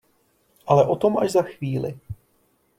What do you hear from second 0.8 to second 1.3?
o tom